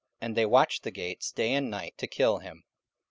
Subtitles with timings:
[0.19, 2.63] And they watched the gates day and night to kill him.